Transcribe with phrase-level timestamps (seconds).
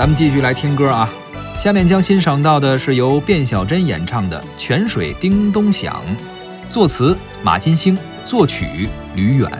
[0.00, 1.06] 咱们继续来听歌啊，
[1.58, 6.02] 下面将欣赏到的是由卞小珍演唱的《泉水叮咚响》，
[6.72, 9.50] 作词马金星，作曲吕远。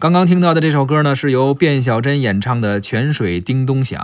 [0.00, 3.98] 刚刚听到的这首歌呢，是由卞小珍演唱的《泉水叮咚响》。